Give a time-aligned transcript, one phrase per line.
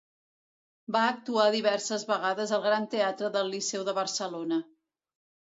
[0.95, 4.61] Va actuar diverses vegades al Gran Teatre del Liceu de Barcelona.